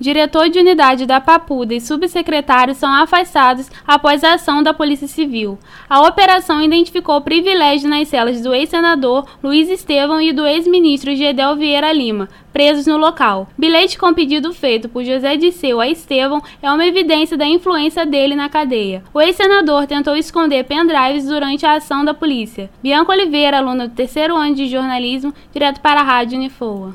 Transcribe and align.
Diretor 0.00 0.48
de 0.48 0.58
unidade 0.58 1.04
da 1.04 1.20
Papuda 1.20 1.74
e 1.74 1.80
subsecretário 1.80 2.74
são 2.74 2.90
afastados 2.90 3.70
após 3.86 4.24
a 4.24 4.32
ação 4.32 4.62
da 4.62 4.72
Polícia 4.72 5.06
Civil. 5.06 5.58
A 5.90 6.00
operação 6.00 6.62
identificou 6.62 7.20
privilégio 7.20 7.86
nas 7.86 8.08
celas 8.08 8.40
do 8.40 8.54
ex-senador 8.54 9.26
Luiz 9.42 9.68
Estevão 9.68 10.18
e 10.18 10.32
do 10.32 10.46
ex-ministro 10.46 11.14
Gedel 11.14 11.54
Vieira 11.54 11.92
Lima, 11.92 12.30
presos 12.50 12.86
no 12.86 12.96
local. 12.96 13.48
Bilhete 13.58 13.98
com 13.98 14.14
pedido 14.14 14.54
feito 14.54 14.88
por 14.88 15.04
José 15.04 15.36
Disseu 15.36 15.82
a 15.82 15.86
Estevão 15.86 16.42
é 16.62 16.72
uma 16.72 16.86
evidência 16.86 17.36
da 17.36 17.46
influência 17.46 18.06
dele 18.06 18.34
na 18.34 18.48
cadeia. 18.48 19.04
O 19.12 19.20
ex-senador 19.20 19.86
tentou 19.86 20.16
esconder 20.16 20.64
pendrives 20.64 21.26
durante 21.26 21.66
a 21.66 21.74
ação 21.74 22.06
da 22.06 22.14
polícia. 22.14 22.70
Bianca 22.82 23.12
Oliveira, 23.12 23.58
aluna 23.58 23.86
do 23.86 23.94
terceiro 23.94 24.34
ano 24.34 24.54
de 24.54 24.66
jornalismo, 24.66 25.34
direto 25.52 25.82
para 25.82 26.00
a 26.00 26.04
Rádio 26.04 26.38
Unifoa. 26.38 26.94